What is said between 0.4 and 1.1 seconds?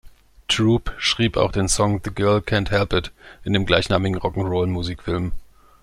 Troup